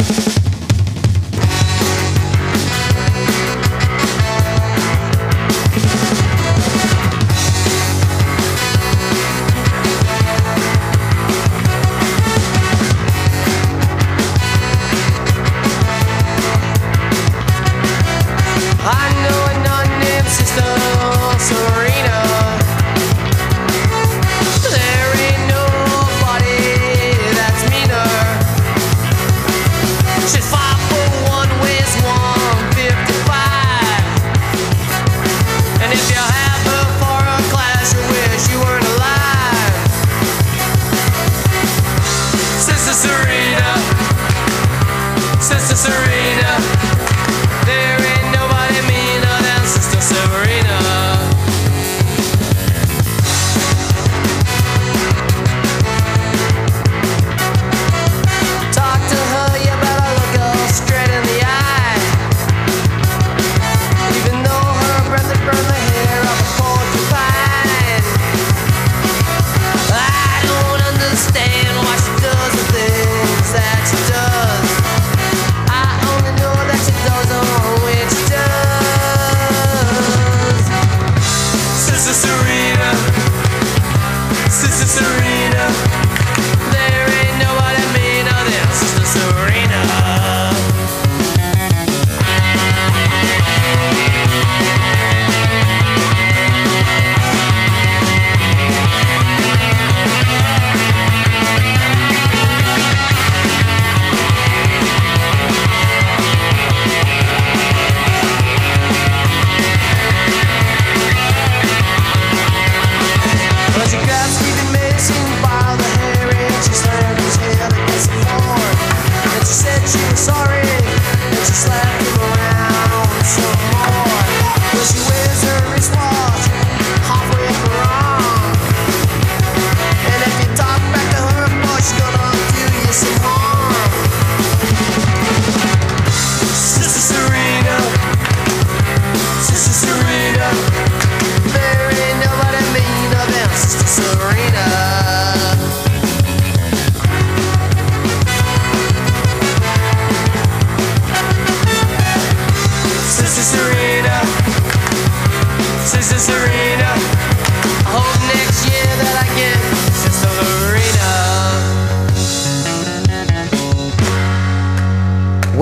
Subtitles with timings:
[0.00, 0.37] I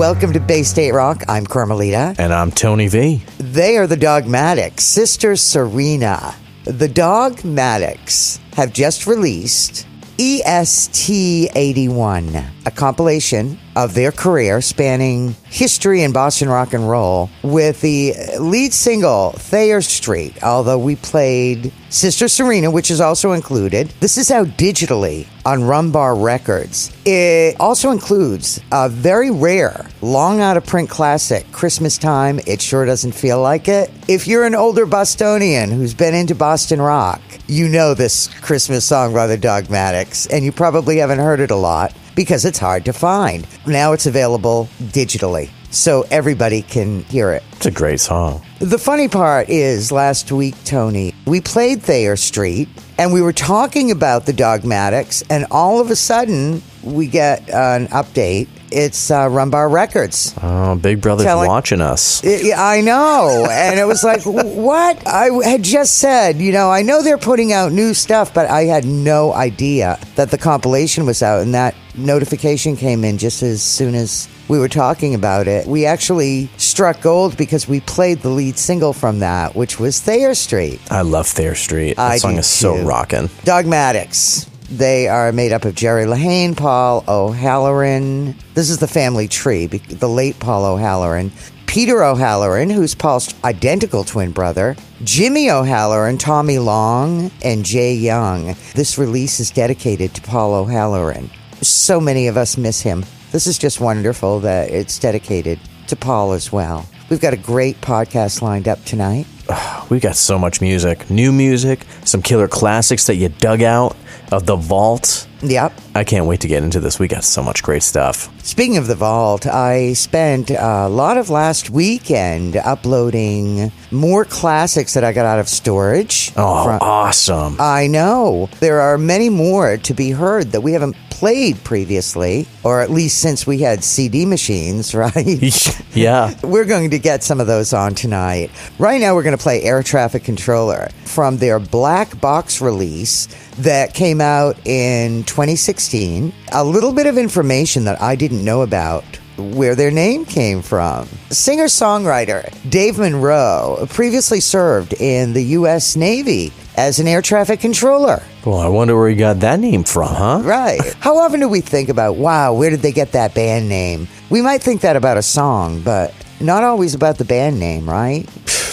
[0.07, 1.23] Welcome to Bay State Rock.
[1.27, 2.15] I'm Carmelita.
[2.17, 3.21] And I'm Tony V.
[3.39, 6.33] They are the Dogmatics, Sister Serena.
[6.63, 9.85] The Dogmatics have just released
[10.17, 17.79] EST 81, a compilation of their career spanning history in Boston rock and roll with
[17.81, 23.93] the lead single Thayer Street, although we played Sister Serena, which is also included.
[23.99, 26.91] This is out digitally on Rumbar Records.
[27.05, 32.39] It also includes a very rare, long out of print classic, Christmas Time.
[32.47, 33.91] It sure doesn't feel like it.
[34.07, 39.13] If you're an older Bostonian who's been into Boston rock, you know this Christmas song
[39.13, 42.91] by the Dogmatics, and you probably haven't heard it a lot because it's hard to
[42.91, 43.47] find.
[43.65, 47.43] Now it's available digitally, so everybody can hear it.
[47.53, 48.43] It's a great song.
[48.59, 52.67] The funny part is last week, Tony, we played Thayer Street
[52.97, 57.87] and we were talking about the Dogmatics, and all of a sudden we get an
[57.89, 58.47] update.
[58.71, 60.33] It's uh, Rumbar Records.
[60.41, 62.23] Oh, Big Brother's Telling- watching us.
[62.25, 63.47] I I know.
[63.49, 65.05] And it was like, what?
[65.07, 68.65] I had just said, you know, I know they're putting out new stuff, but I
[68.65, 71.41] had no idea that the compilation was out.
[71.41, 75.65] And that notification came in just as soon as we were talking about it.
[75.65, 80.35] We actually struck gold because we played the lead single from that, which was Thayer
[80.35, 80.79] Street.
[80.91, 81.95] I love Thayer Street.
[81.97, 82.85] That I song is so too.
[82.87, 83.29] rocking.
[83.43, 84.45] Dogmatics.
[84.69, 88.35] They are made up of Jerry Lehane, Paul O'Halloran.
[88.53, 91.31] This is the family tree, the late Paul O'Halloran.
[91.67, 94.75] Peter O'Halloran, who's Paul's identical twin brother.
[95.05, 98.55] Jimmy O'Halloran, Tommy Long, and Jay Young.
[98.75, 101.29] This release is dedicated to Paul O'Halloran.
[101.61, 103.05] So many of us miss him.
[103.31, 106.85] This is just wonderful that it's dedicated to Paul as well.
[107.09, 109.27] We've got a great podcast lined up tonight.
[109.89, 111.09] We've got so much music.
[111.09, 113.95] New music, some killer classics that you dug out
[114.31, 115.27] of the vault.
[115.41, 115.79] Yep.
[115.93, 116.99] I can't wait to get into this.
[116.99, 118.29] We got so much great stuff.
[118.43, 125.03] Speaking of the vault, I spent a lot of last weekend uploading more classics that
[125.03, 126.31] I got out of storage.
[126.35, 127.57] Oh, from- awesome.
[127.59, 128.49] I know.
[128.59, 133.19] There are many more to be heard that we haven't played previously, or at least
[133.19, 135.15] since we had CD machines, right?
[135.95, 136.33] yeah.
[136.43, 138.51] We're going to get some of those on tonight.
[138.79, 143.93] Right now, we're going to play Air Traffic Controller from their black box release that
[143.93, 146.33] came out in 2016.
[146.53, 149.03] A little bit of information that I didn't know about
[149.37, 151.07] where their name came from.
[151.29, 155.95] Singer songwriter Dave Monroe previously served in the U.S.
[155.95, 158.21] Navy as an air traffic controller.
[158.45, 160.41] Well, I wonder where he got that name from, huh?
[160.43, 160.79] Right.
[160.99, 164.07] How often do we think about, wow, where did they get that band name?
[164.29, 168.25] We might think that about a song, but not always about the band name, right?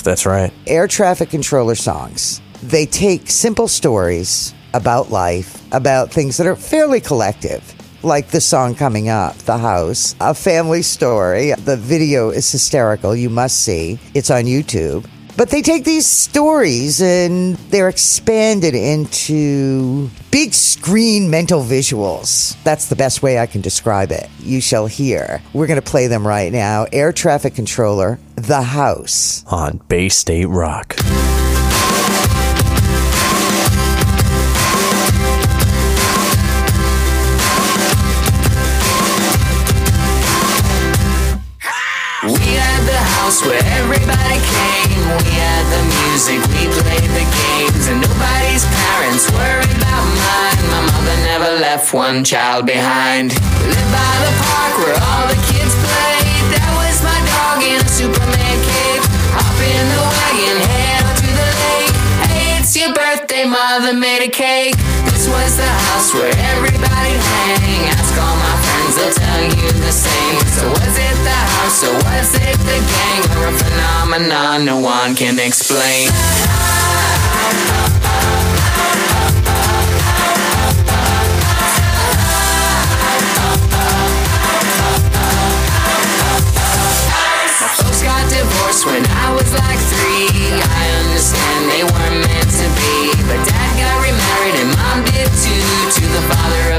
[0.02, 0.52] That's right.
[0.66, 2.40] Air traffic controller songs.
[2.62, 7.62] They take simple stories about life, about things that are fairly collective.
[8.03, 11.53] Like the song coming up, The House, a family story.
[11.53, 13.17] The video is hysterical.
[13.17, 13.99] You must see.
[14.12, 15.09] It's on YouTube.
[15.37, 22.62] But they take these stories and they're expanded into big screen mental visuals.
[22.62, 24.29] That's the best way I can describe it.
[24.38, 25.43] You shall hear.
[25.53, 26.87] We're going to play them right now.
[26.93, 29.44] Air traffic controller, The House.
[29.49, 30.94] On Bay State Rock.
[43.34, 45.02] House where everybody came.
[45.26, 50.62] We had the music, we played the games, and nobody's parents worried about mine.
[50.70, 53.32] My mother never left one child behind.
[53.32, 56.44] We lived by the park where all the kids played.
[56.54, 59.04] That was my dog in a Superman cape.
[59.34, 61.94] Hop in the wagon, head out to the lake.
[62.31, 64.78] Hey, it's your birthday, mother made a cake.
[65.10, 67.90] This was the house where everybody hang.
[67.98, 68.63] Ask all my
[68.94, 70.41] friends, they'll tell you the same.
[70.41, 75.14] So was it the house or was it the gang or a phenomenon no one
[75.14, 76.11] can explain?
[88.87, 90.63] When I was like three.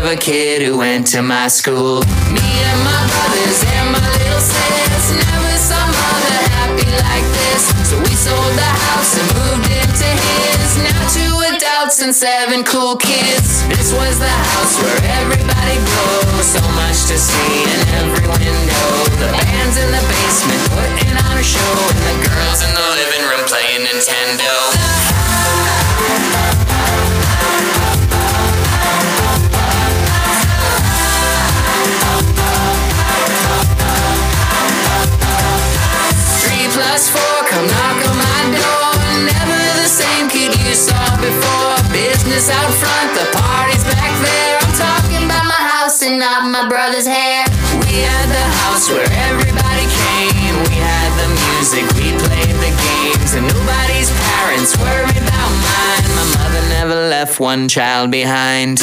[0.05, 2.01] Of a kid who went to my school.
[2.29, 7.73] Me and my brothers and my little sis never saw mother happy like this.
[7.89, 10.69] So we sold the house and moved into his.
[10.85, 13.65] Now two adults and seven cool kids.
[13.73, 16.45] This was the house where everybody goes.
[16.53, 18.89] So much to see in every window.
[19.17, 21.73] The band's in the basement putting on a show.
[21.97, 24.53] And the girls in the living room playing Nintendo.
[24.69, 25.84] Three
[36.85, 38.89] plus four, come knock on my door.
[39.25, 41.73] Never the same kid you saw before.
[41.89, 44.55] Business out front, the party's back there.
[44.61, 47.41] I'm talking about my house and not my brother's hair.
[47.81, 50.53] We had the house where everybody came.
[50.69, 56.05] We had the music, we played the games, and nobody's parents worried about mine.
[56.19, 58.81] My mother never left one child behind.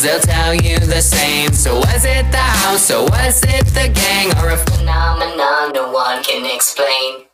[0.00, 1.52] Friends, they'll tell you the same.
[1.52, 6.22] So was it the house or was it the gang or a phenomenon no one
[6.22, 7.26] can explain?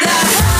[0.00, 0.55] it's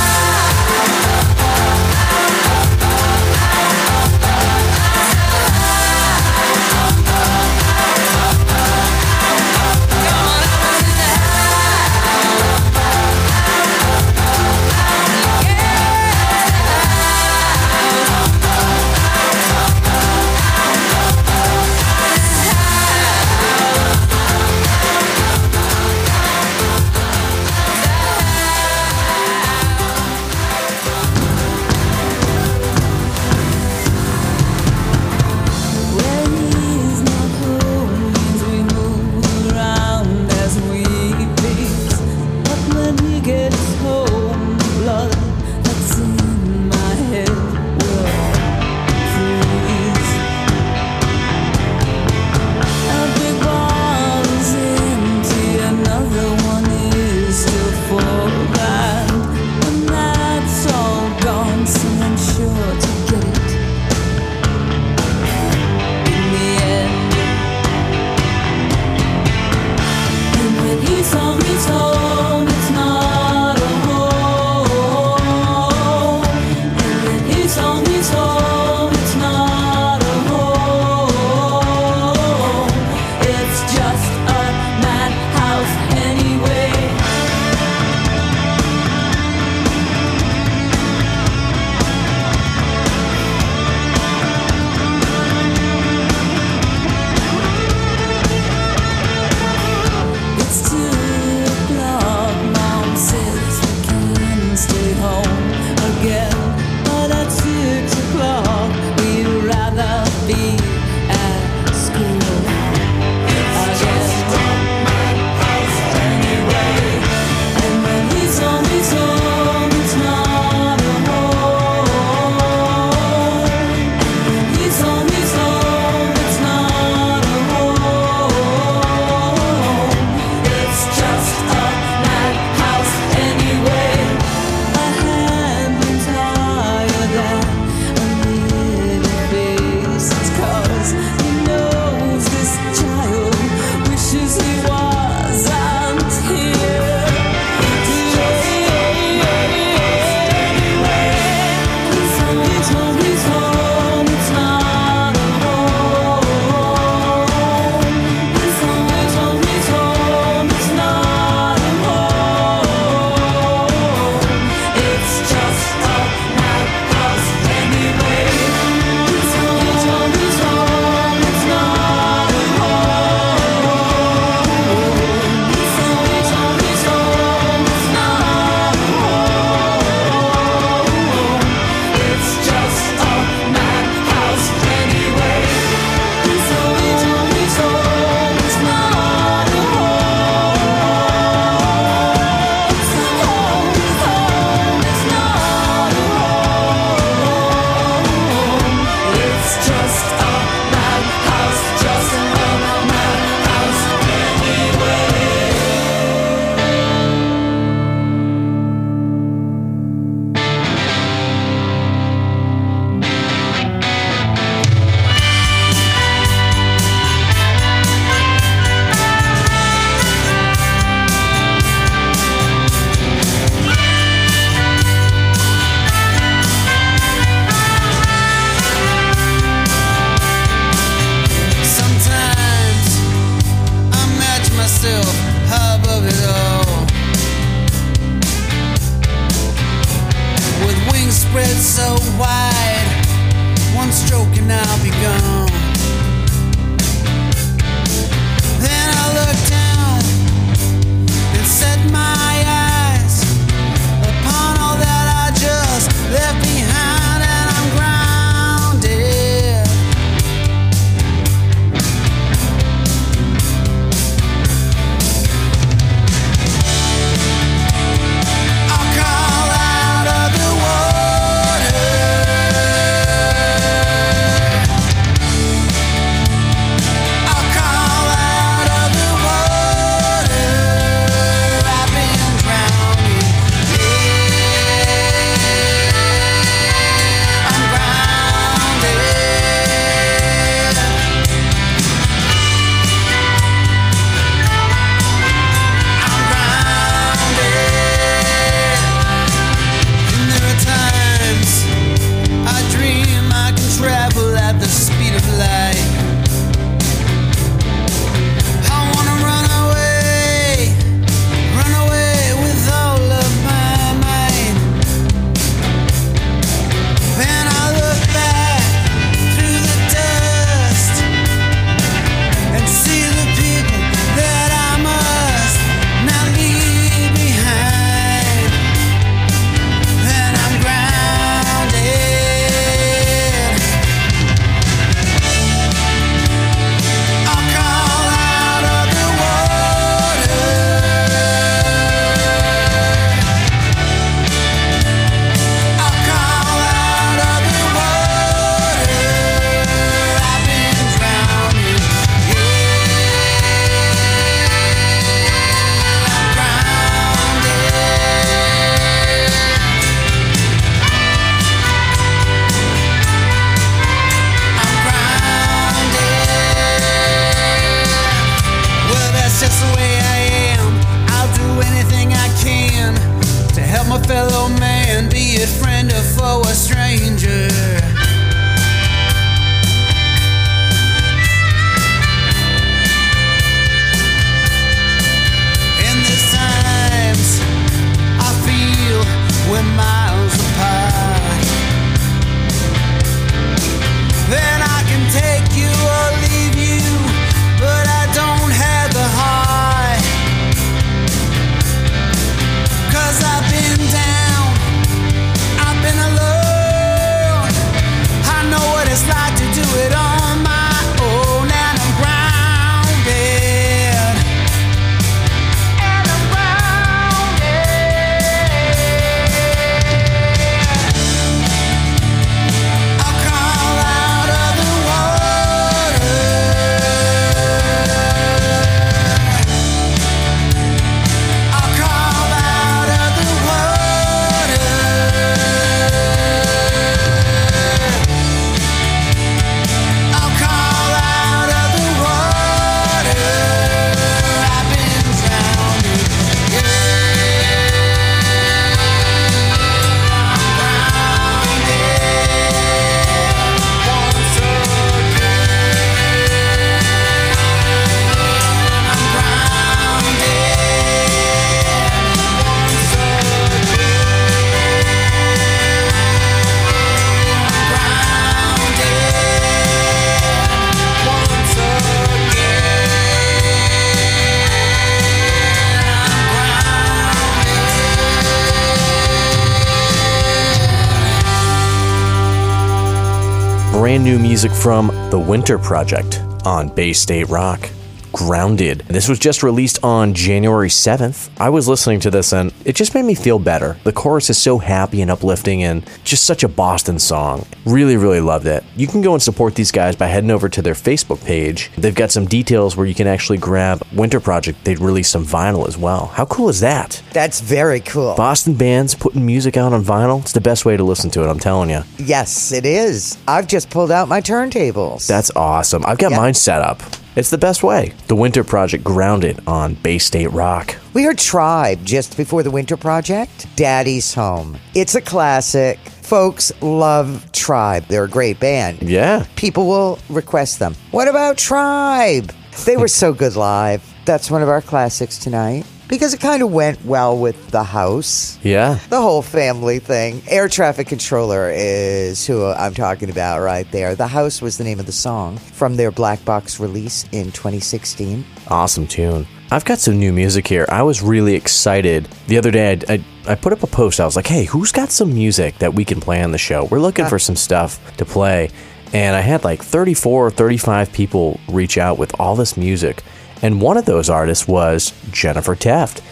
[484.06, 487.75] new music from The Winter Project on Bay State Rock.
[488.16, 488.78] Grounded.
[488.88, 491.28] This was just released on January 7th.
[491.38, 493.76] I was listening to this and it just made me feel better.
[493.84, 497.44] The chorus is so happy and uplifting and just such a Boston song.
[497.66, 498.64] Really, really loved it.
[498.74, 501.70] You can go and support these guys by heading over to their Facebook page.
[501.76, 504.64] They've got some details where you can actually grab Winter Project.
[504.64, 506.06] They released some vinyl as well.
[506.06, 507.02] How cool is that?
[507.12, 508.14] That's very cool.
[508.16, 510.22] Boston bands putting music out on vinyl.
[510.22, 511.82] It's the best way to listen to it, I'm telling you.
[511.98, 513.18] yes, it is.
[513.28, 515.06] I've just pulled out my turntables.
[515.06, 515.84] That's awesome.
[515.84, 516.16] I've got Yeah.
[516.16, 516.80] mine set up.
[517.16, 517.94] It's the best way.
[518.08, 520.76] The Winter Project grounded on Bay State Rock.
[520.92, 523.46] We heard Tribe just before the Winter Project.
[523.56, 524.58] Daddy's Home.
[524.74, 525.78] It's a classic.
[525.78, 527.86] Folks love Tribe.
[527.88, 528.82] They're a great band.
[528.82, 529.26] Yeah.
[529.34, 530.74] People will request them.
[530.90, 532.34] What about Tribe?
[532.66, 533.82] They were so good live.
[534.04, 535.64] That's one of our classics tonight.
[535.88, 538.38] Because it kind of went well with the house.
[538.42, 538.78] Yeah.
[538.90, 540.22] The whole family thing.
[540.28, 543.94] Air traffic controller is who I'm talking about right there.
[543.94, 548.24] The house was the name of the song from their Black Box release in 2016.
[548.48, 549.26] Awesome tune.
[549.50, 550.66] I've got some new music here.
[550.68, 552.08] I was really excited.
[552.26, 554.00] The other day, I, I, I put up a post.
[554.00, 556.64] I was like, hey, who's got some music that we can play on the show?
[556.64, 557.08] We're looking uh.
[557.08, 558.50] for some stuff to play.
[558.92, 563.02] And I had like 34 or 35 people reach out with all this music.
[563.42, 566.02] And one of those artists was Jennifer Tefft.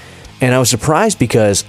[0.41, 1.65] And I was surprised because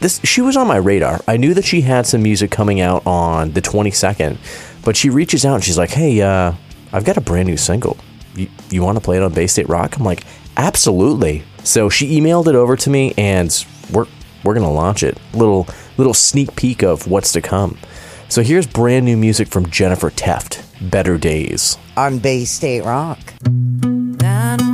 [0.00, 1.20] this she was on my radar.
[1.26, 4.38] I knew that she had some music coming out on the 22nd,
[4.84, 6.52] but she reaches out and she's like, "Hey, uh,
[6.92, 7.96] I've got a brand new single.
[8.34, 10.24] You, you want to play it on Bay State Rock?" I'm like,
[10.56, 14.06] "Absolutely." So she emailed it over to me, and we're
[14.44, 15.18] we're gonna launch it.
[15.32, 15.66] Little
[15.96, 17.78] little sneak peek of what's to come.
[18.28, 20.64] So here's brand new music from Jennifer Tefft.
[20.90, 21.76] Better Days.
[21.96, 23.18] On Bay State Rock.
[24.20, 24.67] I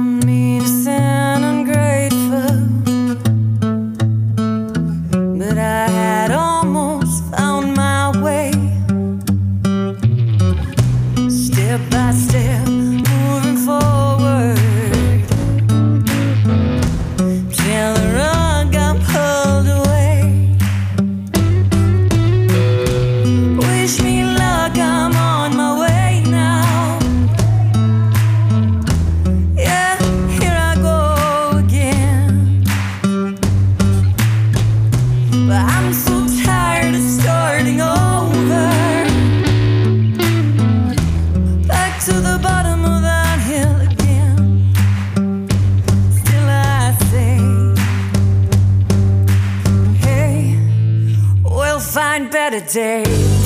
[52.61, 53.44] find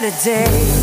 [0.00, 0.79] find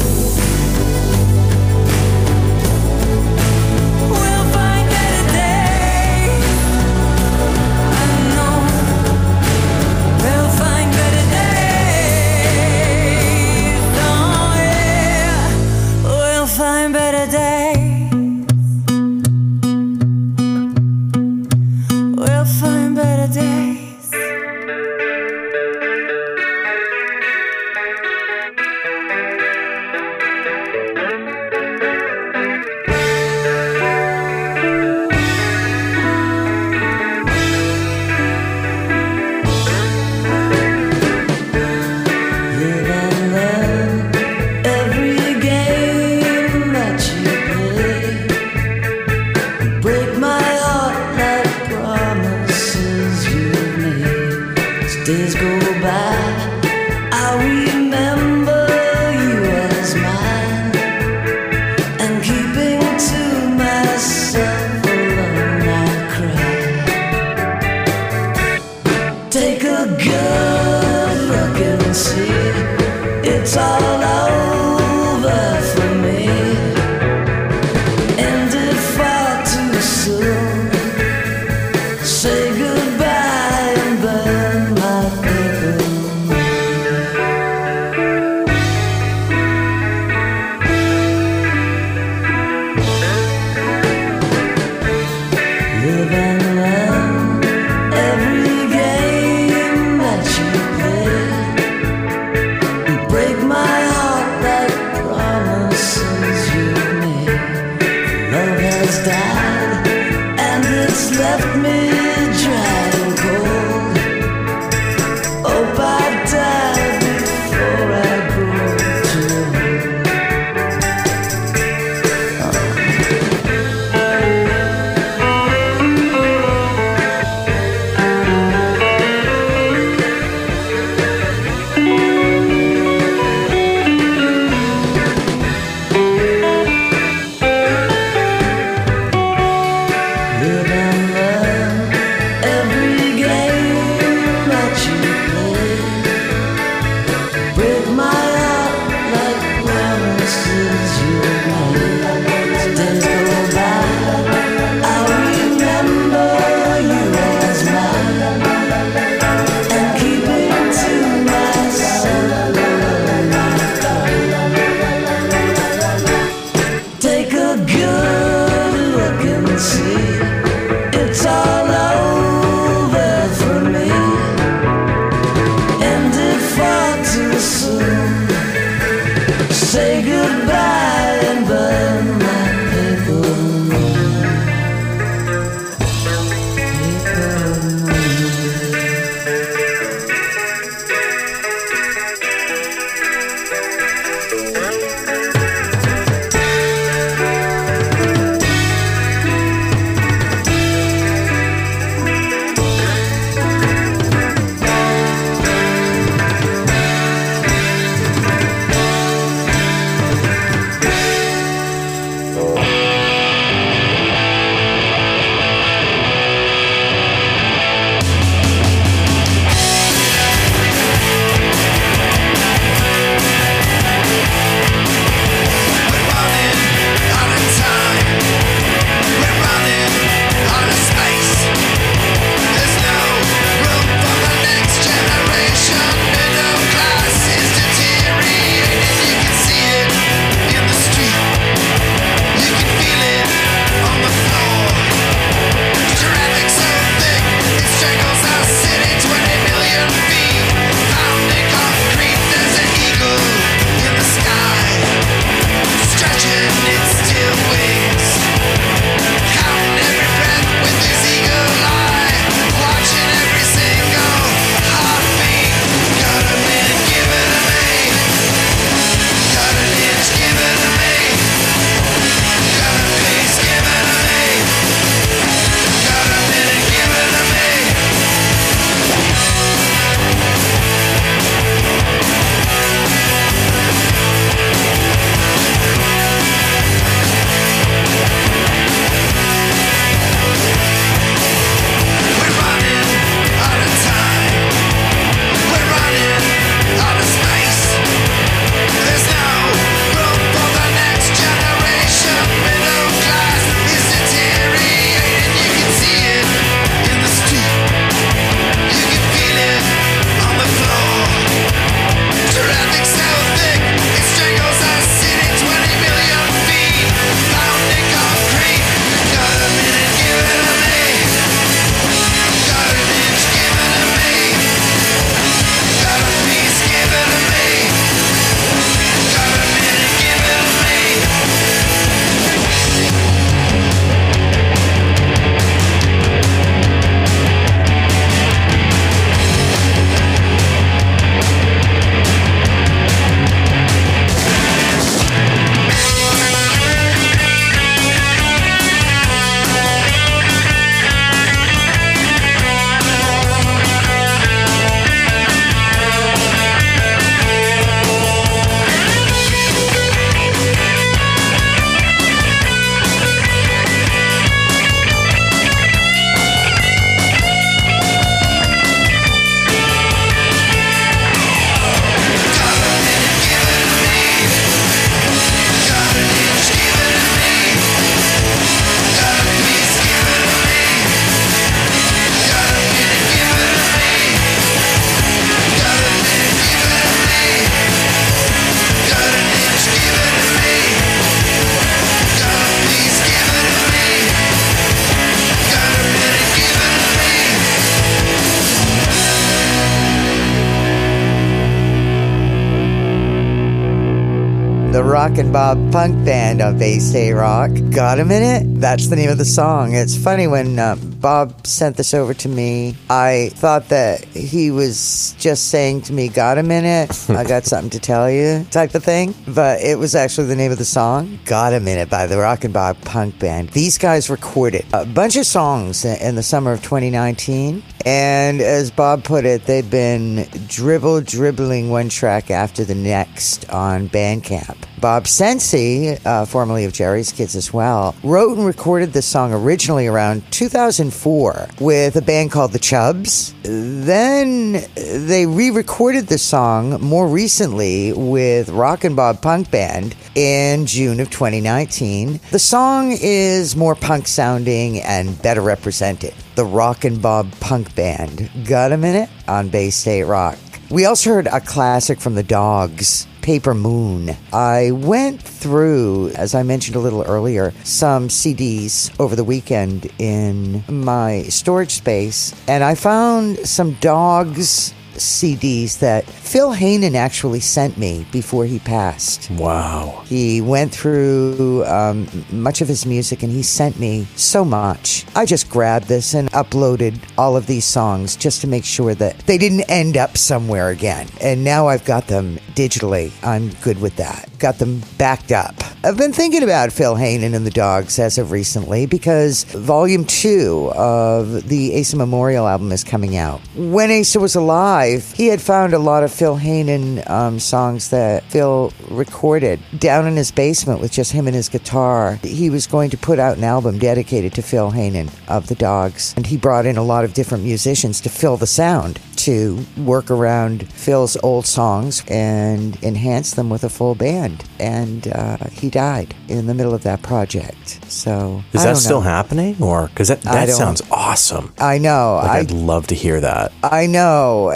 [405.18, 407.50] Rock and Bob Punk Band on Bay State Rock.
[407.72, 408.62] Got a minute?
[408.62, 409.74] That's the name of the song.
[409.74, 412.76] It's funny when uh, Bob sent this over to me.
[412.88, 417.10] I thought that he was just saying to me, "Got a minute?
[417.10, 419.16] I got something to tell you," type of thing.
[419.28, 421.18] But it was actually the name of the song.
[421.26, 423.50] "Got a Minute" by the Rock and Bob Punk Band.
[423.50, 429.04] These guys recorded a bunch of songs in the summer of 2019, and as Bob
[429.04, 434.67] put it, they've been dribble dribbling one track after the next on Bandcamp.
[434.80, 439.88] Bob Cenci, uh, formerly of Jerry's Kids as well, wrote and recorded this song originally
[439.88, 443.34] around 2004 with a band called The Chubs.
[443.44, 450.66] Then they re recorded the song more recently with Rock and Bob Punk Band in
[450.66, 452.20] June of 2019.
[452.32, 456.14] The song is more punk sounding and better represented.
[456.36, 458.30] The Rock and Bob Punk Band.
[458.48, 459.10] Got a minute?
[459.28, 460.38] On Bay State Rock.
[460.70, 463.08] We also heard a classic from the Dogs.
[463.28, 464.16] Paper Moon.
[464.32, 470.64] I went through, as I mentioned a little earlier, some CDs over the weekend in
[470.70, 478.06] my storage space, and I found some Dogs CDs that Phil Heyman actually sent me
[478.12, 479.30] before he passed.
[479.32, 480.04] Wow.
[480.06, 485.06] He went through um, much of his music and he sent me so much.
[485.16, 489.18] I just grabbed this and uploaded all of these songs just to make sure that
[489.20, 491.08] they didn't end up somewhere again.
[491.22, 493.12] And now I've got them digitally.
[493.24, 494.30] I'm good with that.
[494.40, 495.56] Got them backed up.
[495.84, 500.72] I've been thinking about Phil Heyman and the Dogs as of recently because volume two
[500.76, 503.40] of the Asa Memorial album is coming out.
[503.56, 508.24] When Asa was alive, he had found a lot of Phil Heyman um, songs that
[508.26, 512.20] Phil recorded down in his basement with just him and his guitar.
[512.24, 516.14] He was going to put out an album dedicated to Phil Heyman of the Dogs,
[516.16, 520.10] and he brought in a lot of different musicians to fill the sound to work
[520.10, 524.46] around Phil's old songs and enhance them with a full band.
[524.60, 527.84] And uh, he died in the middle of that project.
[527.92, 529.62] So Is that still happening?
[529.62, 531.54] Or because that, that sounds awesome.
[531.58, 532.20] I know.
[532.22, 533.52] Like, I I'd love to hear that.
[533.64, 534.52] I know.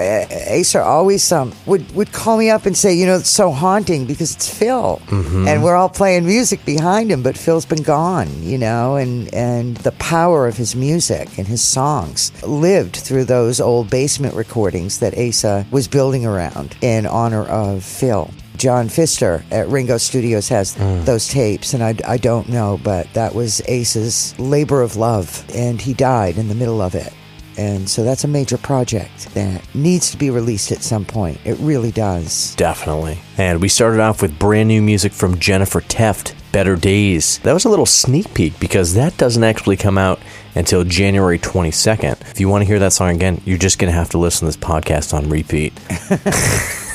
[0.60, 4.06] Asa always um, would would call me up and say, you know, it's so haunting
[4.06, 5.02] because it's Phil,
[5.48, 9.78] and we're all playing music behind him, but Phil's been gone, you know, and and
[9.78, 15.18] the power of his music and his songs lived through those old basement recordings that
[15.18, 18.30] Asa was building around in honor of Phil.
[18.58, 23.34] John Pfister at Ringo Studios has those tapes, and I, I don't know, but that
[23.34, 27.12] was Asa's labor of love, and he died in the middle of it.
[27.62, 31.40] And so that's a major project that needs to be released at some point.
[31.46, 32.56] It really does.
[32.56, 33.20] Definitely.
[33.38, 37.38] And we started off with brand new music from Jennifer Tefft, Better Days.
[37.44, 40.20] That was a little sneak peek because that doesn't actually come out
[40.56, 42.20] until January 22nd.
[42.32, 44.40] If you want to hear that song again, you're just going to have to listen
[44.40, 45.80] to this podcast on repeat.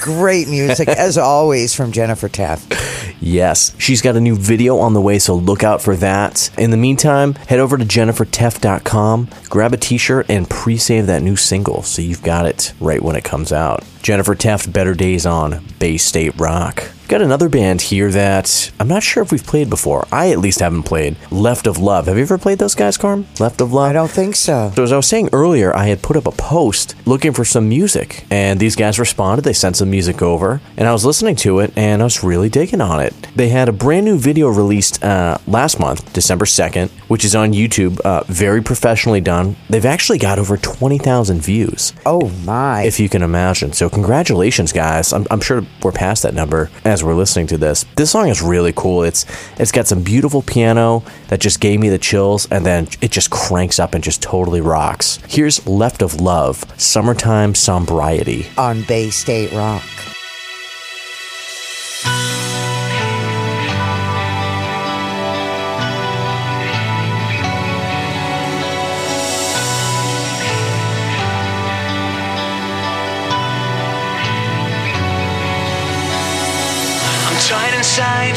[0.02, 2.74] Great music, as always, from Jennifer Tefft.
[3.20, 6.50] Yes, she's got a new video on the way, so look out for that.
[6.58, 11.22] In the meantime, head over to jennifertefft.com, grab a t shirt, and pre save that
[11.22, 13.84] new single so you've got it right when it comes out.
[14.02, 16.90] Jennifer Tefft, Better Days on Bay State Rock.
[17.08, 20.06] Got another band here that I'm not sure if we've played before.
[20.10, 21.16] I at least haven't played.
[21.30, 22.06] Left of Love.
[22.06, 23.26] Have you ever played those guys, Carm?
[23.38, 23.90] Left of Love?
[23.90, 24.72] I don't think so.
[24.74, 27.68] So as I was saying earlier, I had put up a post looking for some
[27.68, 29.42] music, and these guys responded.
[29.42, 32.48] They sent some music over, and I was listening to it, and I was really
[32.48, 33.05] digging on it.
[33.34, 37.52] They had a brand new video released uh, last month, December second, which is on
[37.52, 38.00] YouTube.
[38.00, 39.56] Uh, very professionally done.
[39.68, 42.82] They've actually got over twenty thousand views, Oh, my.
[42.82, 43.72] if you can imagine.
[43.72, 45.12] So congratulations, guys.
[45.12, 47.84] I'm, I'm sure we're past that number as we're listening to this.
[47.96, 49.02] This song is really cool.
[49.02, 49.26] It's
[49.58, 53.30] it's got some beautiful piano that just gave me the chills, and then it just
[53.30, 55.18] cranks up and just totally rocks.
[55.28, 58.46] Here's Left of Love, Summertime Sombriety.
[58.58, 59.82] on Bay State Rock.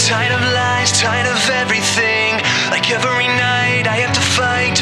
[0.10, 2.34] Tired of lies, tired of everything.
[2.74, 4.79] Like every night, I have to fight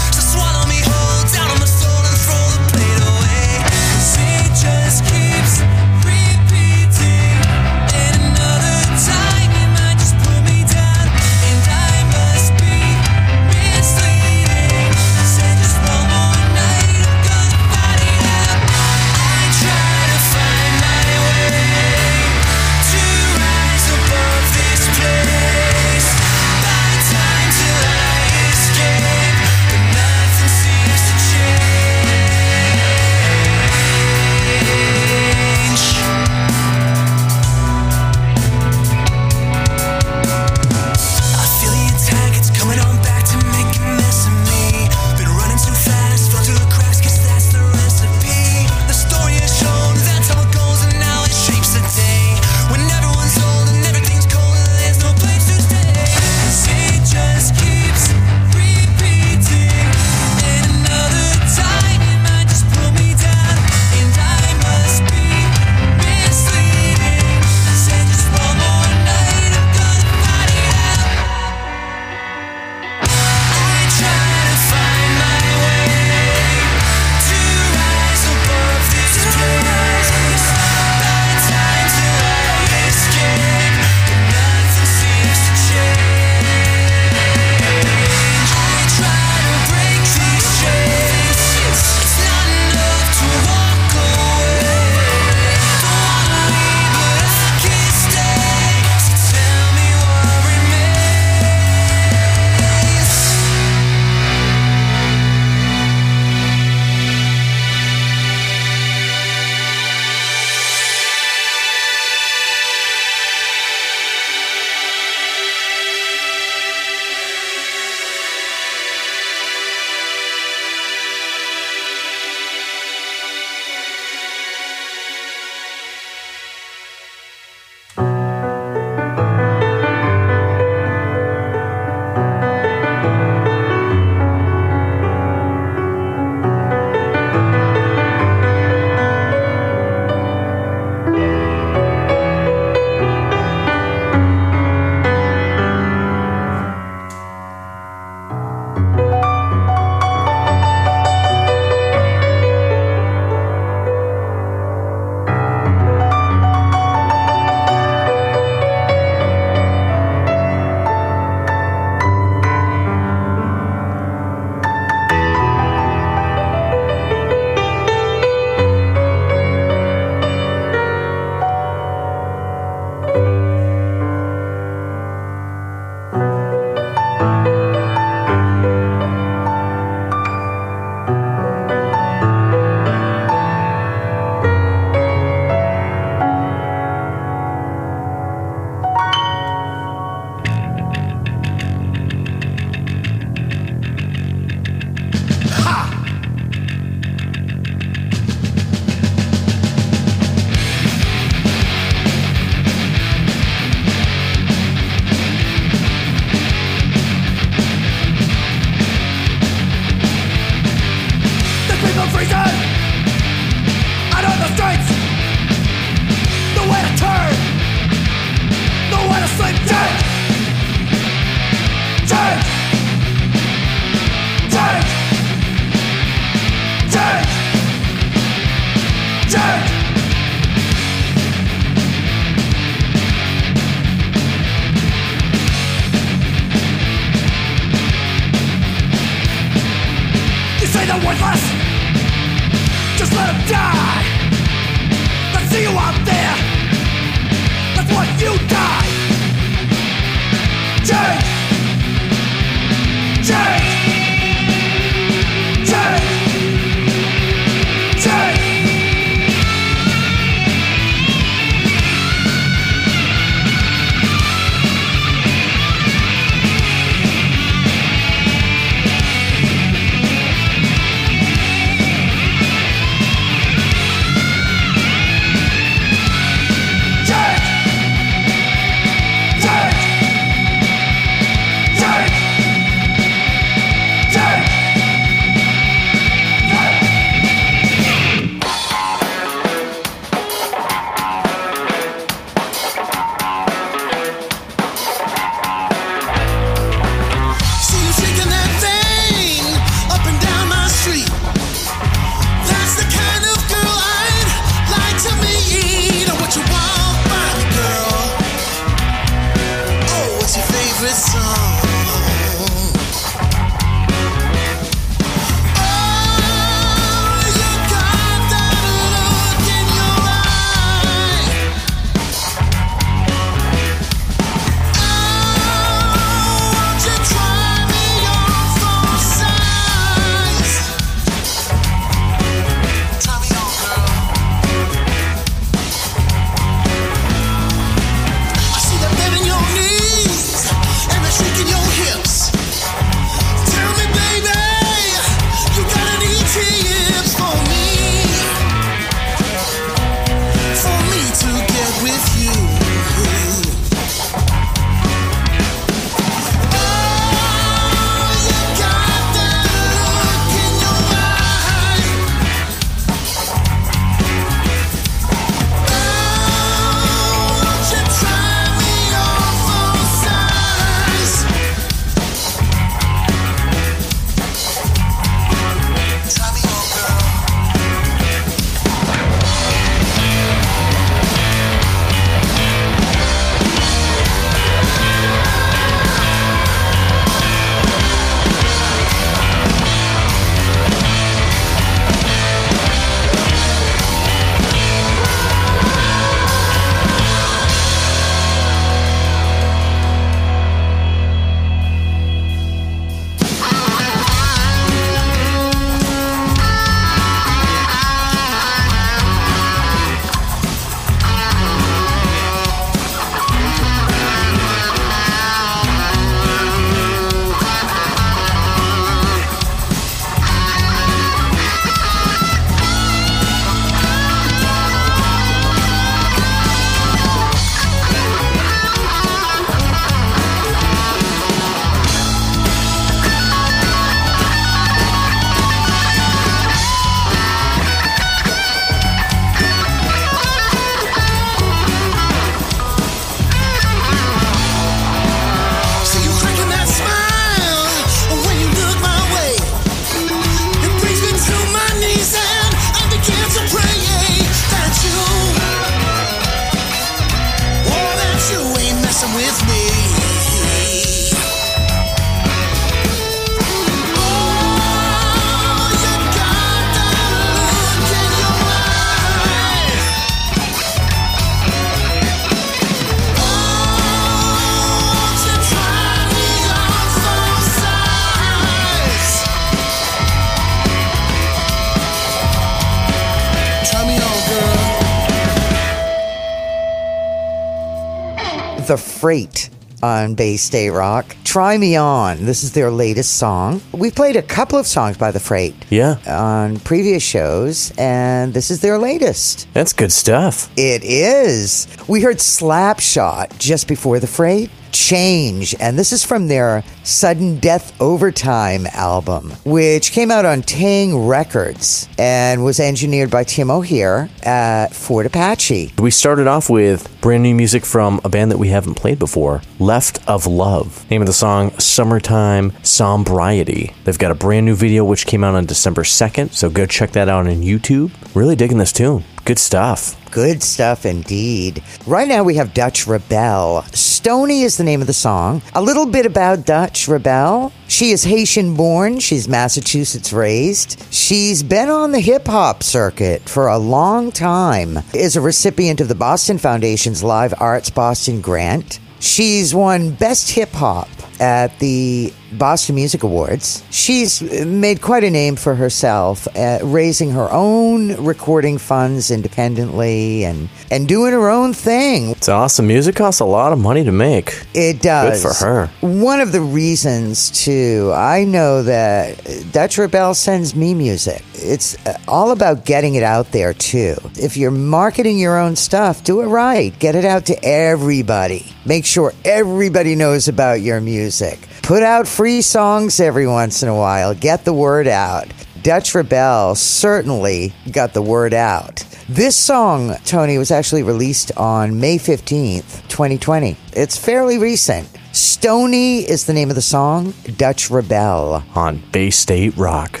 [488.98, 491.14] Freight on Bay State Rock.
[491.22, 492.24] Try Me On.
[492.24, 493.60] This is their latest song.
[493.72, 498.50] We played a couple of songs by The Freight Yeah, on previous shows, and this
[498.50, 499.46] is their latest.
[499.54, 500.50] that's good stuff.
[500.56, 501.68] It is.
[501.86, 504.50] We heard Slapshot just before The Freight.
[504.72, 511.08] Change, and this is from their Sudden Death Overtime album, which came out on Taang
[511.08, 515.72] Records and was engineered by Tim O'Heir at Fort Apache.
[515.78, 519.42] We started off with brand new music from a band that we haven't played before,
[519.58, 520.88] Left of Love.
[520.90, 523.74] Name of the song, Summertime Sombriety.
[523.84, 526.92] They've got a brand new video which came out on December 2nd, so go check
[526.92, 527.90] that out on YouTube.
[528.14, 529.04] Really digging this tune.
[529.24, 529.97] Good stuff.
[530.18, 531.62] Good stuff indeed.
[531.86, 533.62] Right now we have Dutch ReBelle.
[533.72, 535.42] Stony is the name of the song.
[535.54, 537.52] A little bit about Dutch ReBelle.
[537.68, 538.98] She is Haitian born.
[538.98, 540.84] She's Massachusetts raised.
[540.92, 544.80] She's been on the hip hop circuit for a long time.
[544.92, 548.80] Is a recipient of the Boston Foundation's Live Arts Boston grant.
[548.98, 550.88] She's won Best Hip Hop
[551.20, 553.64] at the Boston Music Awards.
[553.70, 560.48] She's made quite a name for herself, uh, raising her own recording funds independently and,
[560.70, 562.10] and doing her own thing.
[562.10, 562.66] It's awesome.
[562.66, 564.44] Music costs a lot of money to make.
[564.54, 565.22] It does.
[565.22, 565.66] Good for her.
[565.80, 569.16] One of the reasons, too, I know that
[569.52, 571.22] Dutch ReBelle sends me music.
[571.34, 573.96] It's uh, all about getting it out there, too.
[574.14, 576.76] If you're marketing your own stuff, do it right.
[576.78, 578.46] Get it out to everybody.
[578.66, 581.47] Make sure everybody knows about your music.
[581.68, 584.14] Put out free songs every once in a while.
[584.14, 585.26] Get the word out.
[585.62, 588.76] Dutch ReBelle certainly got the word out.
[589.06, 593.54] This song, Stony, was actually released on May 15th, 2020.
[593.74, 594.88] It's fairly recent.
[595.12, 598.44] Stony is the name of the song, Dutch ReBelle.
[598.56, 600.00] On Bay State Rock.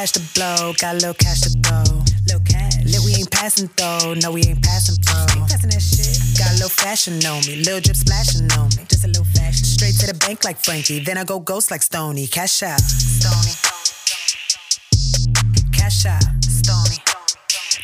[0.00, 1.84] Cash to blow, got a little cash to throw.
[2.24, 2.72] Little cash.
[2.88, 5.12] Lit, we ain't passing though, no, we ain't passing bro.
[5.12, 6.16] Oh, ain't passing that shit.
[6.40, 8.88] Got a little fashion on me, little drip splashing on me.
[8.88, 9.64] Just a little fashion.
[9.64, 12.26] Straight to the bank like Frankie, then I go ghost like Stony.
[12.26, 13.52] Cash out, Stony.
[15.70, 16.96] Cash out, Stony.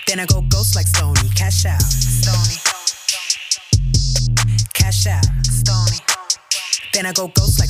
[0.07, 1.29] Then I go ghost like Stony.
[1.37, 2.57] Cash out, Stony.
[4.73, 6.01] Cash out, Stony.
[6.95, 7.69] Then I go ghost like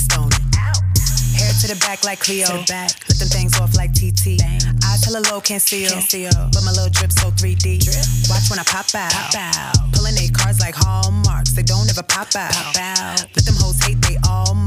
[1.60, 2.46] to the back like Cleo.
[2.68, 2.92] Back.
[3.08, 4.42] Let them things off like TT.
[4.84, 6.30] I tell a low can't see you.
[6.52, 7.80] But my little drip so 3D.
[7.80, 7.96] Drip.
[8.28, 9.12] Watch when I pop out.
[9.12, 9.92] Pop out.
[9.92, 11.52] Pulling they cards like hallmarks.
[11.52, 12.52] They don't ever pop out.
[12.52, 13.24] Pop out.
[13.34, 14.56] Let them hoes hate they all marks.
[14.56, 14.65] Said he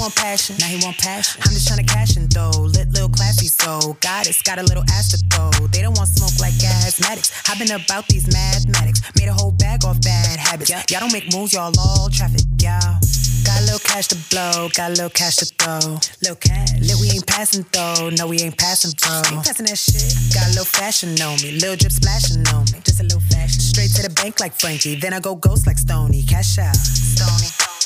[0.00, 0.56] want passion.
[0.58, 1.42] Now he want passion.
[1.44, 2.50] I'm just trying to cash in though.
[2.72, 3.96] Lit little classy so.
[4.00, 5.50] Goddess got a little ass to throw.
[5.68, 7.30] They don't want smoke like asthmatics.
[7.48, 9.02] I've been about these mathematics.
[9.14, 10.70] Made a whole bag off bad habits.
[10.70, 12.40] Y'all don't make moves, y'all all traffic.
[12.58, 12.96] Y'all.
[13.44, 16.00] Got a little cash to blow, got a little cash to throw.
[16.22, 16.80] Little cash.
[16.80, 18.10] Lit, we ain't passing though.
[18.10, 19.36] No, we ain't passing, bro.
[19.36, 20.12] Ain't passing that shit.
[20.32, 22.80] Got a little fashion on me, little drip splashing on me.
[22.84, 23.60] Just a little fashion.
[23.60, 26.22] Straight to the bank like Frankie, then I go ghost like Stony.
[26.22, 27.79] Cash out, Stony.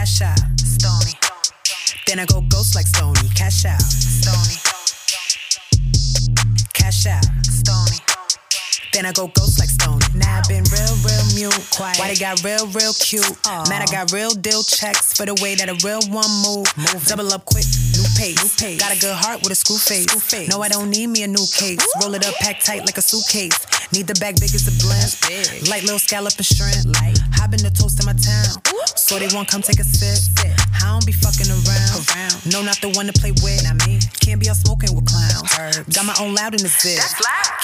[0.00, 1.12] Cash out, Stony.
[2.06, 3.28] Then I go ghost like Stony.
[3.36, 4.56] Cash out, Stony.
[6.72, 7.98] Cash out, Stony.
[8.94, 10.00] Then I go ghost like Stony.
[10.14, 11.68] Now I've been real, real mute.
[11.76, 11.98] Quiet.
[11.98, 13.28] Why they got real, real cute?
[13.68, 16.64] Man, I got real deal checks for the way that a real one move.
[16.78, 17.04] Move.
[17.04, 17.68] Double up quick,
[18.20, 18.76] pace.
[18.76, 20.06] Got a good heart with a screw face.
[20.48, 21.80] No, I don't need me a new case.
[22.02, 23.56] Roll it up, pack tight like a suitcase.
[23.96, 25.16] Need the bag big as a blend.
[25.72, 26.84] Light little scallop and shrimp.
[27.00, 27.16] Light.
[27.40, 28.60] Hop in the toast in my town.
[28.94, 30.20] So they won't come take a sip.
[30.84, 32.04] I don't be fucking around.
[32.52, 33.64] No, not the one to play with.
[33.64, 33.98] Not me.
[34.20, 35.48] Can't be out smoking with clowns.
[35.88, 37.00] Got my own loud in the zip.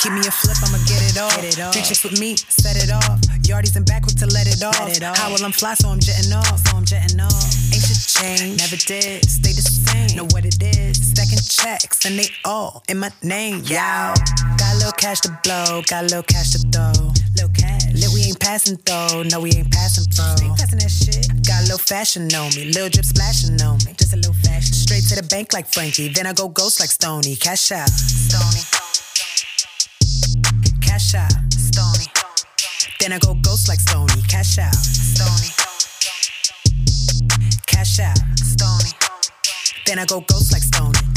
[0.00, 1.36] Keep me a flip, I'ma get it off.
[1.36, 1.72] Get it off.
[1.72, 3.20] Three chicks with me, set it off.
[3.46, 4.76] Yardies and back quick to let it off.
[4.80, 5.16] Let it off.
[5.16, 6.58] How will I'm fly, so I'm jetting off.
[6.66, 7.32] So I'm jetting off.
[7.72, 9.24] Ain't shit changed, never did.
[9.24, 9.75] Stay the same.
[10.16, 11.10] Know what it is.
[11.10, 13.60] Stacking checks, and they all in my name.
[13.64, 14.14] Yow.
[14.56, 17.12] Got a little cash to blow, got a little cash to throw.
[17.36, 17.84] Little cash.
[17.92, 19.24] Lit, we ain't passing though.
[19.24, 20.24] No, we ain't passing, bro.
[20.40, 21.28] Ain't passing that shit.
[21.44, 23.92] Got a little fashion on me, little drip splashing on me.
[23.92, 24.72] Just a little fashion.
[24.72, 27.36] Straight to the bank like Frankie, then I go ghost like Stony.
[27.36, 28.64] Cash out, Stony.
[30.80, 32.08] Cash out, Stony.
[33.00, 34.22] Then I go ghost like Stony.
[34.28, 35.52] Cash out, Stony.
[37.66, 39.05] Cash out, Stony.
[39.86, 41.15] Then I go ghost like Stony.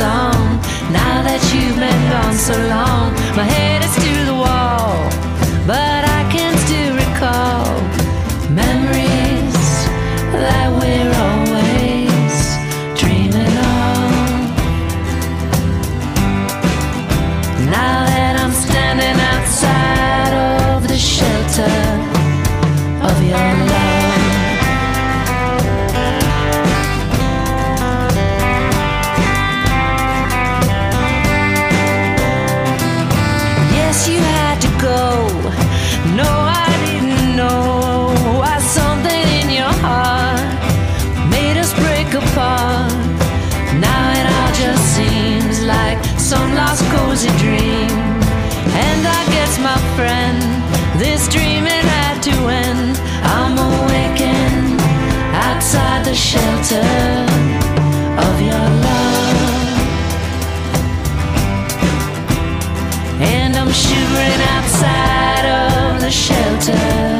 [0.00, 0.40] Song.
[0.96, 2.89] Now that you've been gone so long,
[63.70, 67.19] I'm shivering outside of the shelter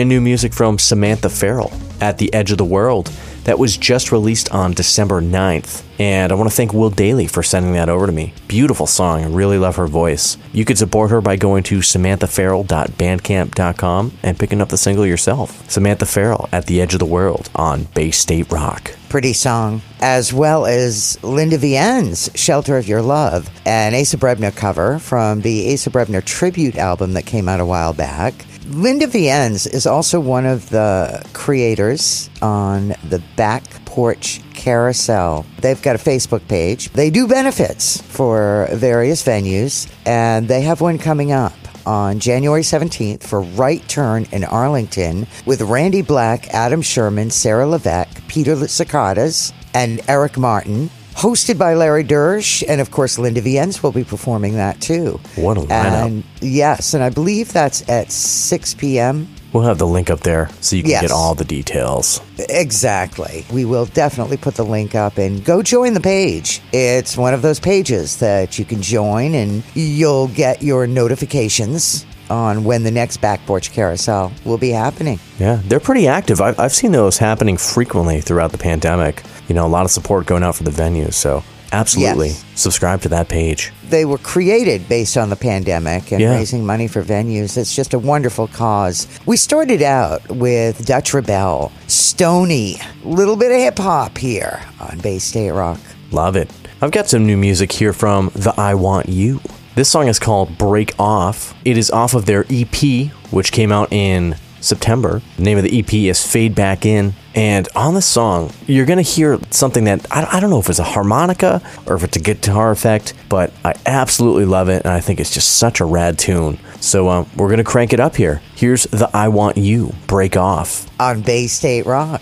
[0.00, 1.70] brand new music from Samantha Farrell
[2.00, 3.08] at the Edge of the World
[3.44, 5.84] that was just released on December 9th.
[5.98, 8.32] And I want to thank Will Dailey for sending that over to me.
[8.48, 9.22] Beautiful song.
[9.22, 10.38] I really love her voice.
[10.54, 15.70] You could support her by going to samanthafarrell.bandcamp.com and picking up the single yourself.
[15.70, 18.92] Samantha Farrell at the Edge of the World on Bay State Rock.
[19.10, 24.98] Pretty song, as well as Linda Viens' Shelter of Your Love, an Asa Brebner cover
[24.98, 28.46] from the Asa Brebner tribute album that came out a while back.
[28.70, 35.44] Linda Viens is also one of the creators on the Back Porch Carousel.
[35.60, 36.88] They've got a Facebook page.
[36.90, 41.52] They do benefits for various venues, and they have one coming up
[41.84, 48.22] on January 17th for Right Turn in Arlington with Randy Black, Adam Sherman, Sarah Levesque,
[48.28, 50.90] Peter Cicadas, and Eric Martin.
[51.20, 55.20] Hosted by Larry Dersch, and of course, Linda Viens will be performing that too.
[55.36, 55.70] What a lineup.
[56.06, 59.28] And yes, and I believe that's at 6 p.m.
[59.52, 61.02] We'll have the link up there so you can Yes.
[61.02, 62.22] get all the details.
[62.38, 63.44] Exactly.
[63.52, 66.62] We will definitely put the link up and go join the page.
[66.72, 72.64] It's one of those pages that you can join and you'll get your notifications on
[72.64, 75.18] when the next back porch carousel will be happening.
[75.38, 76.40] Yeah, they're pretty active.
[76.40, 79.22] I've, I've seen those happening frequently throughout the pandemic.
[79.50, 81.14] You know, a lot of support going out for the venues.
[81.14, 81.42] So,
[81.72, 82.44] absolutely Yes.
[82.54, 83.72] subscribe to that page.
[83.90, 86.36] They were created based on the pandemic and Yeah.
[86.36, 87.56] raising money for venues.
[87.56, 89.08] It's just a wonderful cause.
[89.26, 95.18] We started out with Dutch ReBelle, Stony, little bit of hip hop here on Bay
[95.18, 95.80] State Rock.
[96.12, 96.48] Love it.
[96.80, 99.40] I've got some new music here from The I Want You.
[99.74, 101.54] This song is called Break Off.
[101.64, 105.22] It is off of their EP, which came out in September.
[105.36, 107.14] The name of the EP is Fade Back In.
[107.34, 110.68] And on the song, you're going to hear something that I, I don't know if
[110.68, 114.84] it's a harmonica or if it's a guitar effect, but I absolutely love it.
[114.84, 116.58] And I think it's just such a rad tune.
[116.80, 118.42] So uh, we're going to crank it up here.
[118.56, 120.86] Here's The I Want You Break Off.
[120.98, 122.20] on Bay State Rock.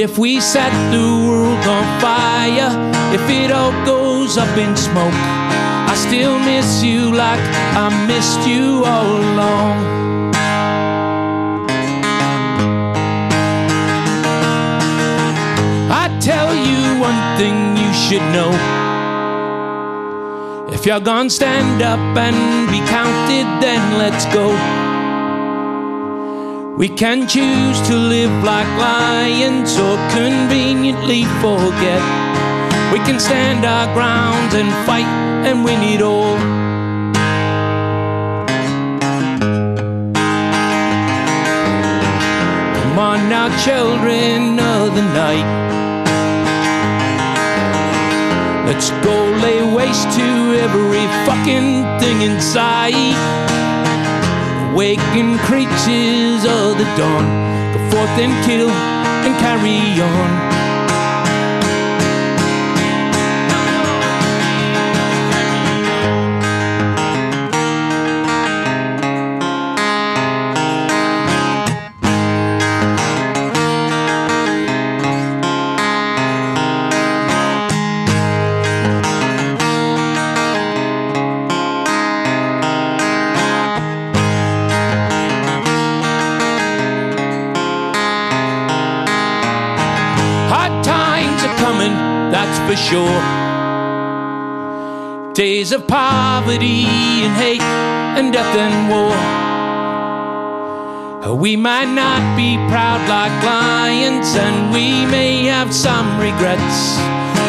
[0.00, 2.72] If we set the world on fire,
[3.12, 7.44] if it all goes up in smoke, I still miss you like
[7.76, 9.76] I missed you all along.
[15.92, 18.52] I tell you one thing you should know.
[20.72, 24.79] If you're gonna stand up and be counted, then let's go.
[26.80, 32.00] We can choose to live like lions or conveniently forget.
[32.90, 35.04] We can stand our ground and fight
[35.44, 36.38] and win it all.
[42.80, 45.48] Come on now, children of the night.
[48.64, 50.28] Let's go lay waste to
[50.64, 53.59] every fucking thing in sight.
[54.72, 57.26] Awaken creatures of the dawn.
[57.72, 60.59] Go forth and kill and carry on.
[92.90, 93.22] Sure.
[95.32, 96.84] Days of poverty
[97.24, 97.62] and hate
[98.18, 99.14] and death and war.
[101.36, 106.98] We might not be proud like lions and we may have some regrets.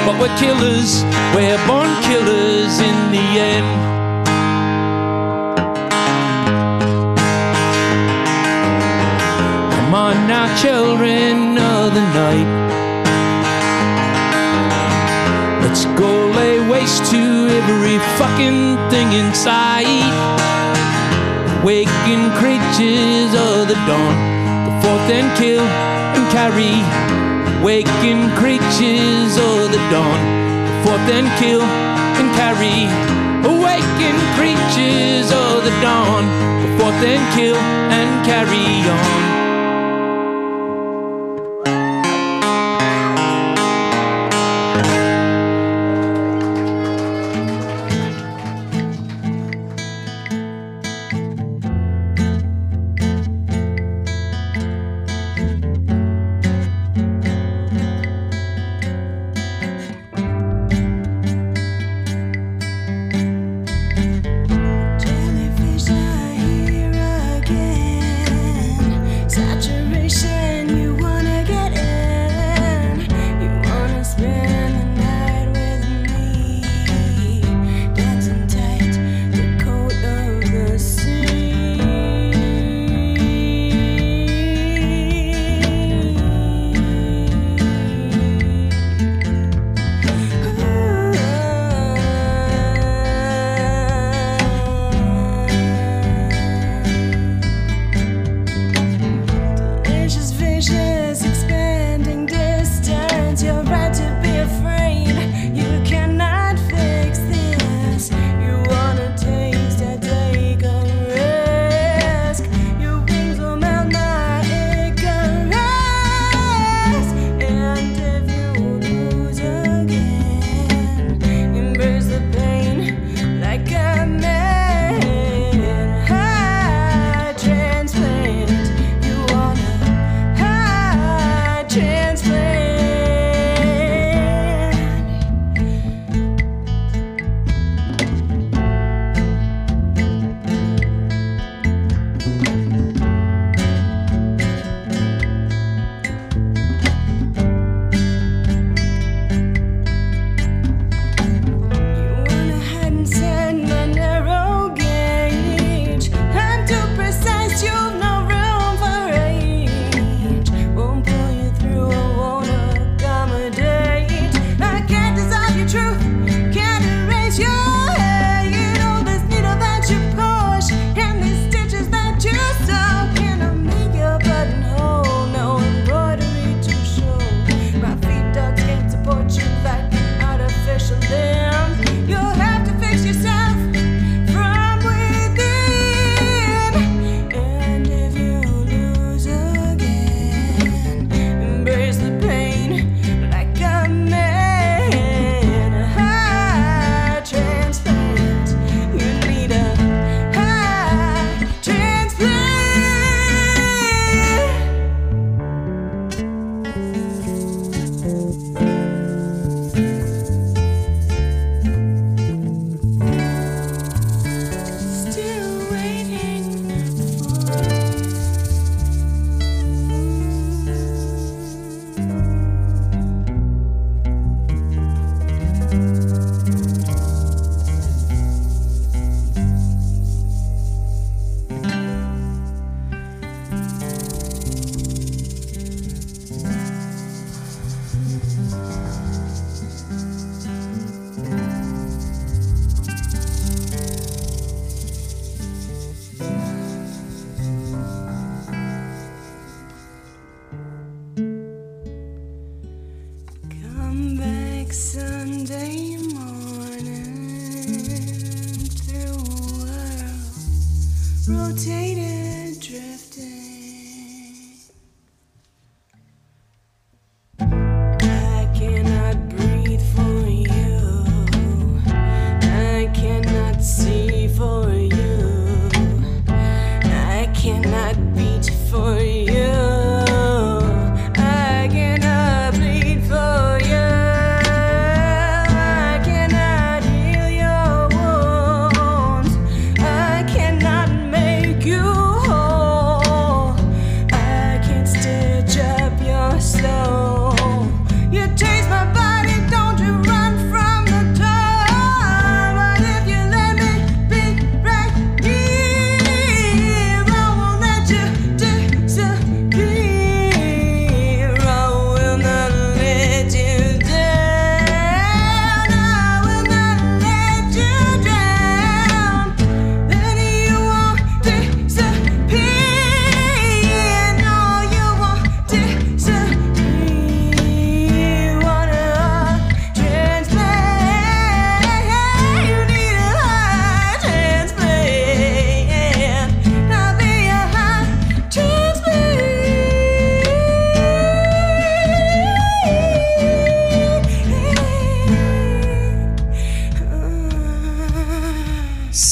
[0.05, 3.69] But we're killers, we're born killers in the end.
[9.73, 12.80] Come on now, children of the night.
[15.71, 19.87] Let's go lay waste to every fucking thing in sight.
[21.63, 24.15] Waking creatures of the dawn,
[24.67, 26.75] go forth and kill and carry.
[27.63, 30.19] Waking creatures of the dawn,
[30.67, 32.91] go forth and kill and carry.
[33.47, 36.27] Awaken creatures of the dawn,
[36.59, 39.40] go forth and kill and carry on.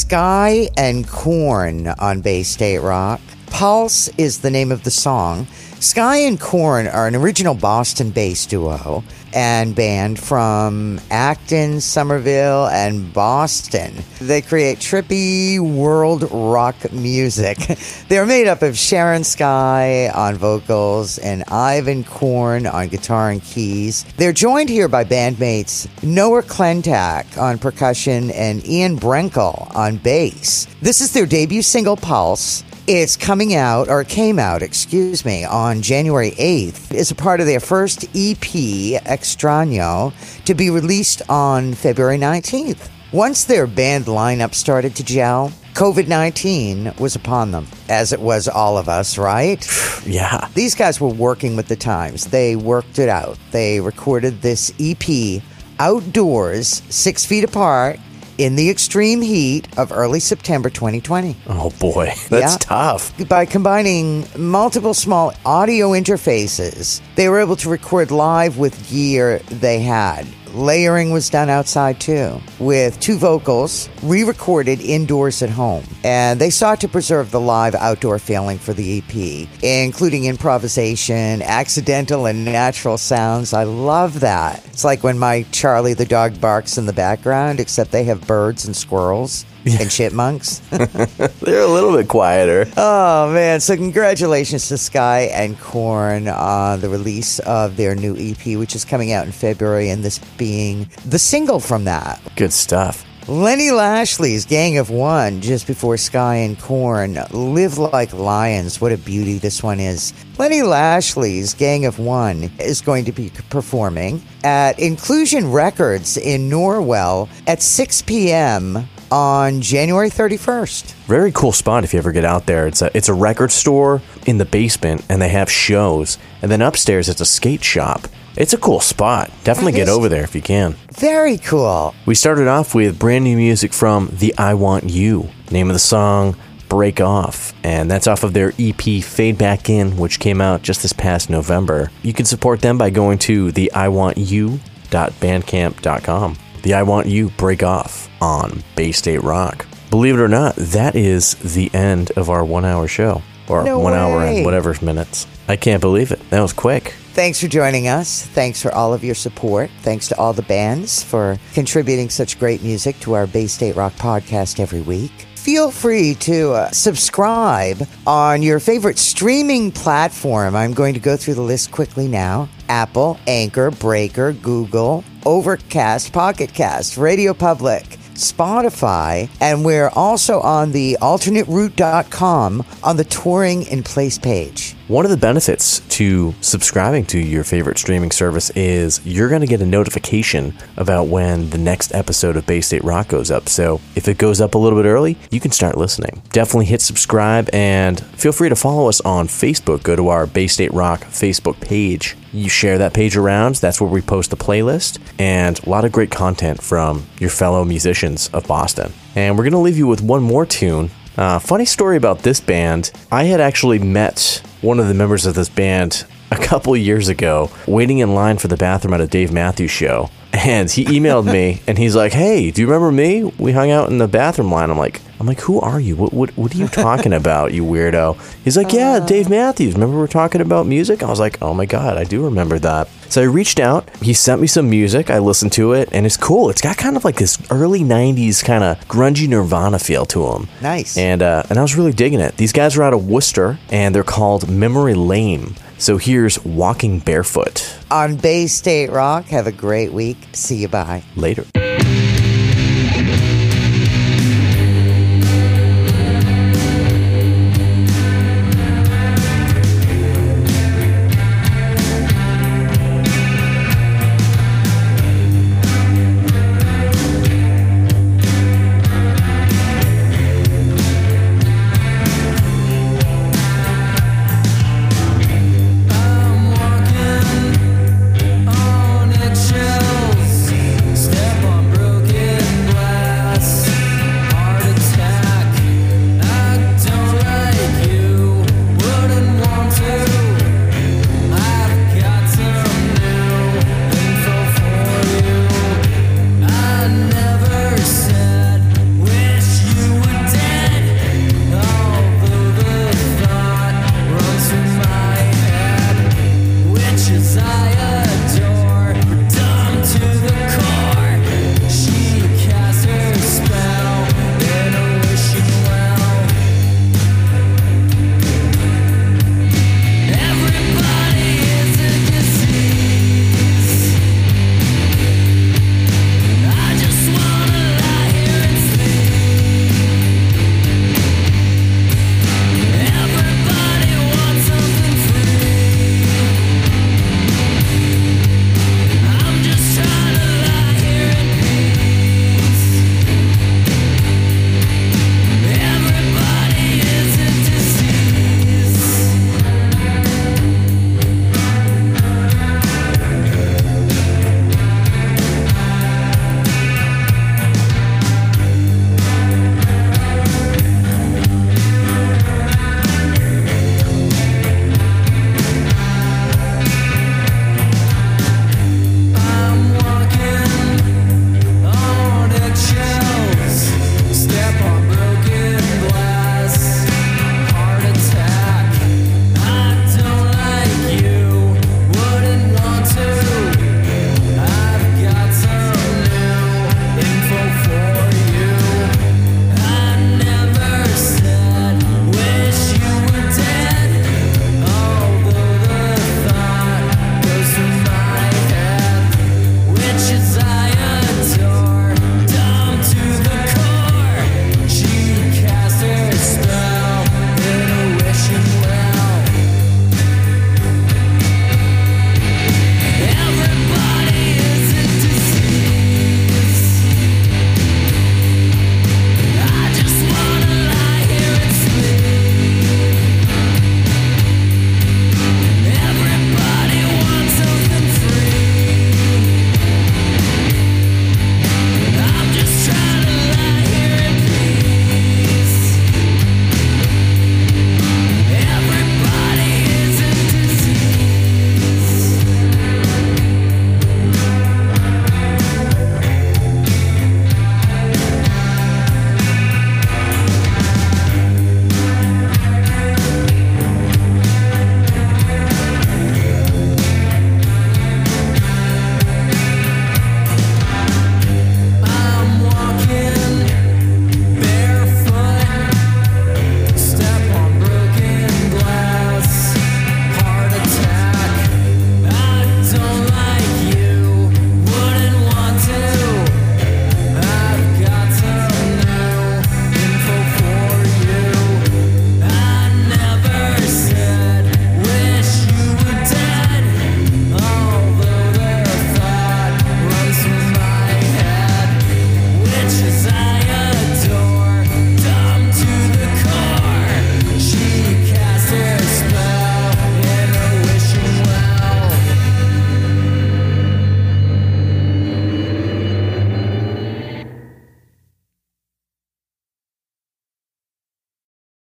[0.10, 3.22] Sky and Corn on Bay State Rock.
[3.52, 5.45] Pulse is the name of the song.
[5.80, 9.03] Sky and Corn are an original Boston based duo
[9.34, 13.93] and band from Acton, Somerville, and Boston.
[14.19, 17.57] They create trippy world rock music.
[18.10, 24.03] They're made up of Sharon Sky on vocals and Ivan Korn on guitar and keys.
[24.18, 30.68] They're joined here by bandmates Noah Klentak on percussion and Ian Brenkel on bass.
[30.81, 32.64] This is their debut single, Pulse.
[32.91, 37.45] It's coming out, or came out, excuse me, on January 8th as a part of
[37.45, 40.11] their first EP, Extraño,
[40.45, 42.89] to be released on February 19th.
[43.11, 48.47] Once their band lineup started to gel, COVID 19 was upon them, as it was
[48.47, 49.63] all of us, right?
[50.07, 50.47] Yeah.
[50.55, 52.25] These guys were working with the times.
[52.25, 53.37] They worked it out.
[53.51, 55.43] They recorded this EP
[55.77, 57.99] outdoors, six feet apart,
[58.39, 61.35] in the extreme heat of early September 2020.
[61.47, 62.57] Oh boy, that's Yeah.
[62.59, 63.27] tough.
[63.27, 69.79] By combining multiple small audio interfaces, they were able to record live with gear they
[69.81, 70.25] had.
[70.53, 75.84] Layering was done outside too, with two vocals re recorded indoors at home.
[76.03, 82.26] And they sought to preserve the live outdoor feeling for the EP, including improvisation, accidental
[82.26, 83.53] and natural sounds.
[83.53, 84.65] I love that.
[84.67, 88.65] It's like when my Charlie the dog barks in the background, except they have birds
[88.65, 89.45] and squirrels
[89.79, 90.59] and chipmunks.
[90.69, 92.65] They're a little bit quieter.
[92.77, 93.59] Oh man!
[93.59, 98.85] So congratulations to Sky and Corn on the release of their new EP, which is
[98.85, 102.21] coming out in February, and this being the single from that.
[102.35, 103.05] Good stuff.
[103.29, 108.81] Lenny Lashley's Gang of One, just before Sky and Corn, Live Like Lions.
[108.81, 110.15] What a beauty this one is.
[110.39, 117.29] Lenny Lashley's Gang of One is going to be performing at Inclusion Records in Norwell
[117.45, 118.89] at 6 p.m.
[119.11, 120.94] on January 31st.
[121.06, 122.68] Very cool spot if you ever get out there.
[122.68, 126.18] It's a it's a record store in the basement and they have shows.
[126.41, 128.07] And then upstairs it's a skate shop.
[128.36, 129.31] It's a cool spot.
[129.44, 130.76] Definitely get over there if you can.
[130.94, 131.94] Very cool.
[132.06, 135.30] We started off with brand new music from The I Want You.
[135.52, 136.38] Name of the song
[136.69, 140.84] Break Off, and that's off of their EP Fade Back In, which came out just
[140.84, 141.91] this past November.
[142.03, 146.38] You can support them by going to the I Want You.bandcamp.com.
[146.64, 149.65] The I Want You Break Off on Bay State Rock.
[149.90, 153.22] Believe it or not, that is the end of our one hour show.
[153.48, 155.26] Or No one hour and whatever minutes.
[155.48, 156.19] I can't believe it.
[156.30, 156.94] That was quick.
[157.14, 158.26] Thanks for joining us.
[158.27, 159.72] Thanks for all of your support.
[159.81, 163.94] Thanks to all the bands for contributing such great music to our Bay State Rock
[163.94, 165.11] podcast every week.
[165.39, 170.53] Feel free to uh, subscribe on your favorite streaming platform.
[170.53, 176.53] I'm going to go through the list quickly now Apple, Anchor, Breaker, Google, Overcast, Pocket
[176.53, 177.83] Cast, Radio Public,
[178.15, 184.75] Spotify, and we're also on the alternateroute.com on the touring in place page.
[184.89, 189.47] One of the benefits to subscribing to your favorite streaming service is you're going to
[189.47, 193.49] get a notification about when the next episode of Bay State Rock goes up.
[193.49, 196.23] So if it goes up a little bit early, you can start listening.
[196.31, 199.83] Definitely hit subscribe and feel free to follow us on Facebook.
[199.83, 202.17] Go to our Bay State Rock Facebook page.
[202.33, 203.55] You share that page around.
[203.57, 207.63] That's where we post the playlist and a lot of great content from your fellow
[207.63, 208.91] musicians of Boston.
[209.15, 210.89] And we're going to leave you with one more tune
[211.19, 212.91] uh, funny story about this band.
[213.11, 217.51] I had actually met one of the members of this band a couple years ago,
[217.67, 220.09] waiting in line for the bathroom at a Dave Matthews show.
[220.31, 223.23] And he emailed me and he's like, Hey, do you remember me?
[223.38, 224.69] We hung out in the bathroom line.
[224.69, 225.97] I'm like, I'm like, who are you?
[225.97, 228.18] What, what, what are you talking about, you weirdo?
[228.45, 229.73] He's like, yeah, Dave Matthews.
[229.73, 231.03] Remember we are talking about music?
[231.03, 232.88] I was like, oh my God, I do remember that.
[233.10, 233.89] So I reached out.
[233.97, 235.10] He sent me some music.
[235.10, 236.49] I listened to it and it's cool.
[236.49, 240.47] It's got kind of like this early 90s kind of grungy Nirvana feel to him.
[240.61, 240.97] Nice.
[240.97, 242.38] And, uh, and I was really digging it.
[242.38, 245.56] These guys are out of Worcester and they're called Memory Lane.
[245.80, 247.77] So here's Walking Barefoot.
[247.89, 250.18] On Bay State Rock, have a great week.
[250.34, 250.68] See you.
[250.68, 251.03] Bye.
[251.15, 251.45] Later.